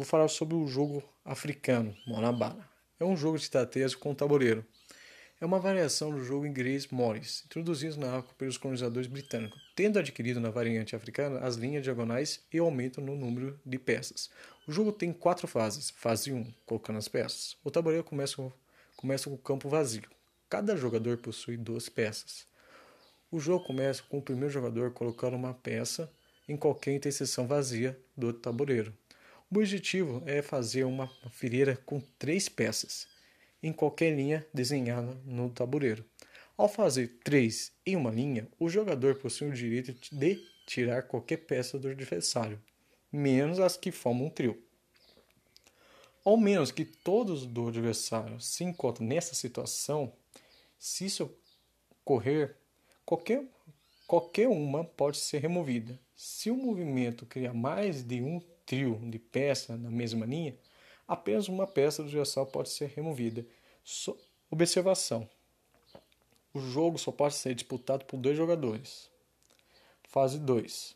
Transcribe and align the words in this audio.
vou 0.00 0.06
falar 0.06 0.28
sobre 0.28 0.54
o 0.54 0.66
jogo 0.66 1.04
africano, 1.22 1.94
Monabana. 2.06 2.66
É 2.98 3.04
um 3.04 3.14
jogo 3.14 3.36
de 3.36 3.44
estratégia 3.44 3.98
com 3.98 4.14
tabuleiro. 4.14 4.64
É 5.38 5.44
uma 5.44 5.58
variação 5.58 6.10
do 6.10 6.24
jogo 6.24 6.46
inglês 6.46 6.86
Morris, 6.86 7.42
introduzido 7.44 8.00
na 8.00 8.16
África 8.16 8.34
pelos 8.38 8.56
colonizadores 8.56 9.06
britânicos, 9.06 9.60
tendo 9.76 9.98
adquirido 9.98 10.40
na 10.40 10.48
variante 10.48 10.96
africana 10.96 11.40
as 11.40 11.56
linhas 11.56 11.82
diagonais 11.82 12.40
e 12.50 12.58
aumento 12.58 12.98
no 13.02 13.14
número 13.14 13.60
de 13.64 13.78
peças. 13.78 14.30
O 14.66 14.72
jogo 14.72 14.90
tem 14.90 15.12
quatro 15.12 15.46
fases. 15.46 15.90
Fase 15.90 16.32
1, 16.32 16.46
colocando 16.64 16.96
as 16.96 17.06
peças. 17.06 17.58
O 17.62 17.70
tabuleiro 17.70 18.02
começa, 18.02 18.42
começa 18.96 19.28
com 19.28 19.36
o 19.36 19.38
campo 19.38 19.68
vazio. 19.68 20.08
Cada 20.48 20.78
jogador 20.78 21.18
possui 21.18 21.58
duas 21.58 21.90
peças. 21.90 22.46
O 23.30 23.38
jogo 23.38 23.66
começa 23.66 24.02
com 24.02 24.16
o 24.16 24.22
primeiro 24.22 24.50
jogador 24.50 24.92
colocando 24.92 25.36
uma 25.36 25.52
peça 25.52 26.10
em 26.48 26.56
qualquer 26.56 26.92
interseção 26.92 27.46
vazia 27.46 28.00
do 28.16 28.32
tabuleiro. 28.32 28.94
O 29.52 29.58
objetivo 29.58 30.22
é 30.26 30.40
fazer 30.42 30.84
uma 30.84 31.10
fileira 31.28 31.76
com 31.84 32.00
três 32.20 32.48
peças 32.48 33.08
em 33.60 33.72
qualquer 33.72 34.14
linha 34.14 34.46
desenhada 34.54 35.20
no 35.24 35.50
tabuleiro. 35.50 36.04
Ao 36.56 36.68
fazer 36.68 37.18
três 37.24 37.72
em 37.84 37.96
uma 37.96 38.12
linha, 38.12 38.46
o 38.60 38.68
jogador 38.68 39.16
possui 39.16 39.48
o 39.48 39.52
direito 39.52 39.92
de 40.12 40.40
tirar 40.64 41.02
qualquer 41.02 41.38
peça 41.38 41.80
do 41.80 41.88
adversário, 41.88 42.62
menos 43.10 43.58
as 43.58 43.76
que 43.76 43.90
formam 43.90 44.26
um 44.26 44.30
trio. 44.30 44.62
Ao 46.24 46.36
menos 46.36 46.70
que 46.70 46.84
todos 46.84 47.44
do 47.44 47.66
adversário 47.66 48.40
se 48.40 48.62
encontrem 48.62 49.08
nessa 49.08 49.34
situação, 49.34 50.12
se 50.78 51.06
isso 51.06 51.28
ocorrer, 52.02 52.56
qualquer, 53.04 53.44
qualquer 54.06 54.46
uma 54.46 54.84
pode 54.84 55.18
ser 55.18 55.38
removida. 55.38 55.98
Se 56.14 56.52
o 56.52 56.56
movimento 56.56 57.26
criar 57.26 57.52
mais 57.52 58.04
de 58.04 58.22
um 58.22 58.40
trio 58.70 59.00
de 59.02 59.18
peça 59.18 59.76
na 59.76 59.90
mesma 59.90 60.24
linha, 60.24 60.56
apenas 61.08 61.48
uma 61.48 61.66
peça 61.66 62.04
do 62.04 62.06
adversário 62.06 62.48
pode 62.52 62.68
ser 62.68 62.88
removida. 62.90 63.44
So 63.82 64.16
observação: 64.48 65.28
o 66.54 66.60
jogo 66.60 66.96
só 66.96 67.10
pode 67.10 67.34
ser 67.34 67.52
disputado 67.52 68.04
por 68.04 68.16
dois 68.16 68.36
jogadores. 68.36 69.10
Fase 70.04 70.38
2: 70.38 70.94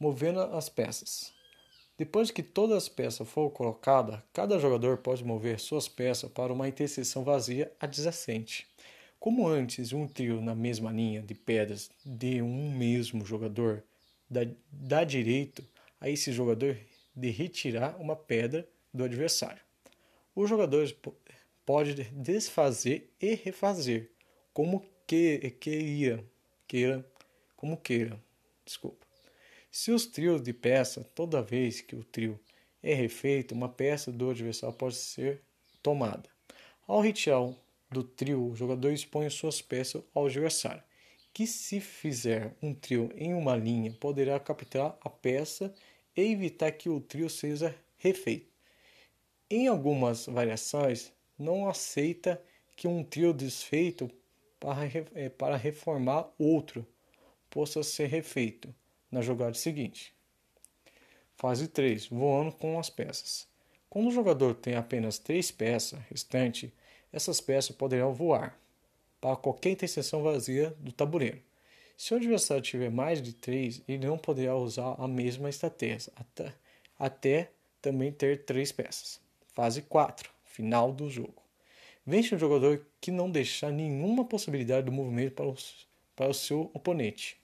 Movendo 0.00 0.40
as 0.40 0.70
peças. 0.70 1.30
Depois 1.98 2.30
que 2.30 2.42
todas 2.42 2.84
as 2.84 2.88
peças 2.88 3.28
foram 3.28 3.50
colocadas, 3.50 4.20
cada 4.32 4.58
jogador 4.58 4.96
pode 4.96 5.22
mover 5.22 5.60
suas 5.60 5.88
peças 5.88 6.30
para 6.30 6.52
uma 6.52 6.68
interseção 6.68 7.22
vazia 7.22 7.70
adjacente. 7.78 8.66
Como 9.20 9.46
antes, 9.46 9.92
um 9.92 10.06
trio 10.06 10.40
na 10.40 10.54
mesma 10.54 10.90
linha 10.90 11.20
de 11.20 11.34
pedras 11.34 11.90
de 12.06 12.40
um 12.40 12.72
mesmo 12.72 13.26
jogador 13.26 13.84
dá 14.70 15.04
direito 15.04 15.62
a 16.00 16.08
esse 16.08 16.32
jogador 16.32 16.78
de 17.14 17.30
retirar 17.30 18.00
uma 18.00 18.14
pedra 18.14 18.68
do 18.92 19.04
adversário. 19.04 19.60
Os 20.34 20.48
jogadores 20.48 20.94
podem 21.66 22.06
desfazer 22.12 23.12
e 23.20 23.34
refazer 23.34 24.10
como 24.52 24.84
que, 25.06 25.50
queira, 25.60 26.24
queira, 26.66 27.04
como 27.56 27.76
queira. 27.76 28.22
Desculpa. 28.64 29.06
Se 29.70 29.90
os 29.90 30.06
trios 30.06 30.42
de 30.42 30.52
peça, 30.52 31.04
toda 31.14 31.42
vez 31.42 31.80
que 31.80 31.94
o 31.96 32.04
trio 32.04 32.38
é 32.82 32.94
refeito, 32.94 33.54
uma 33.54 33.68
peça 33.68 34.10
do 34.10 34.30
adversário 34.30 34.76
pode 34.76 34.94
ser 34.94 35.42
tomada. 35.82 36.28
Ao 36.86 37.00
retirar 37.00 37.52
do 37.90 38.02
trio, 38.02 38.50
o 38.50 38.56
jogador 38.56 38.90
expõe 38.90 39.28
suas 39.30 39.60
peças 39.60 40.02
ao 40.14 40.26
adversário, 40.26 40.82
que 41.38 41.46
se 41.46 41.78
fizer 41.78 42.52
um 42.60 42.74
trio 42.74 43.12
em 43.14 43.32
uma 43.32 43.54
linha, 43.54 43.92
poderá 43.92 44.40
capturar 44.40 44.98
a 45.00 45.08
peça 45.08 45.72
e 46.16 46.32
evitar 46.32 46.72
que 46.72 46.88
o 46.88 47.00
trio 47.00 47.30
seja 47.30 47.72
refeito. 47.96 48.50
Em 49.48 49.68
algumas 49.68 50.26
variações, 50.26 51.12
não 51.38 51.68
aceita 51.68 52.42
que 52.74 52.88
um 52.88 53.04
trio 53.04 53.32
desfeito 53.32 54.10
para, 54.58 54.80
é, 55.14 55.28
para 55.28 55.56
reformar 55.56 56.28
outro 56.36 56.84
possa 57.48 57.84
ser 57.84 58.06
refeito 58.06 58.74
na 59.08 59.20
jogada 59.20 59.54
seguinte. 59.54 60.12
Fase 61.36 61.68
3 61.68 62.08
Voando 62.08 62.50
com 62.50 62.80
as 62.80 62.90
peças. 62.90 63.46
Quando 63.88 64.08
o 64.08 64.12
jogador 64.12 64.56
tem 64.56 64.74
apenas 64.74 65.20
três 65.20 65.52
peças 65.52 66.00
restantes, 66.10 66.72
essas 67.12 67.40
peças 67.40 67.76
poderão 67.76 68.12
voar 68.12 68.58
para 69.20 69.36
qualquer 69.36 69.70
interseção 69.70 70.22
vazia 70.22 70.74
do 70.78 70.92
tabuleiro. 70.92 71.40
Se 71.96 72.14
o 72.14 72.16
adversário 72.16 72.62
tiver 72.62 72.90
mais 72.90 73.20
de 73.20 73.32
3, 73.32 73.82
ele 73.88 74.06
não 74.06 74.16
poderá 74.16 74.56
usar 74.56 74.94
a 74.98 75.08
mesma 75.08 75.48
estratégia, 75.48 76.12
até, 76.14 76.54
até 76.98 77.50
também 77.82 78.12
ter 78.12 78.44
3 78.44 78.70
peças. 78.72 79.20
Fase 79.54 79.82
4 79.82 80.30
Final 80.44 80.92
do 80.92 81.10
jogo. 81.10 81.42
Vence 82.06 82.34
um 82.34 82.38
jogador 82.38 82.86
que 83.00 83.10
não 83.10 83.30
deixar 83.30 83.70
nenhuma 83.70 84.24
possibilidade 84.24 84.86
do 84.86 84.92
movimento 84.92 85.34
para 85.34 85.46
o, 85.46 85.54
para 86.16 86.30
o 86.30 86.34
seu 86.34 86.70
oponente. 86.72 87.36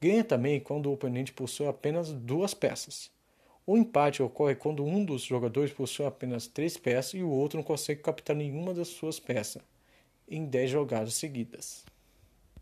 Ganha 0.00 0.24
também 0.24 0.60
quando 0.60 0.86
o 0.86 0.92
oponente 0.92 1.32
possui 1.32 1.66
apenas 1.66 2.12
duas 2.12 2.54
peças. 2.54 3.10
O 3.66 3.76
empate 3.76 4.22
ocorre 4.22 4.54
quando 4.54 4.84
um 4.84 5.04
dos 5.04 5.22
jogadores 5.22 5.72
possui 5.72 6.06
apenas 6.06 6.46
três 6.46 6.76
peças 6.76 7.14
e 7.14 7.22
o 7.22 7.30
outro 7.30 7.56
não 7.56 7.64
consegue 7.64 8.02
captar 8.02 8.36
nenhuma 8.36 8.72
das 8.72 8.88
suas 8.88 9.18
peças 9.18 9.62
em 10.28 10.46
10 10.46 10.70
jogadas 10.70 11.14
seguidas. 11.14 11.84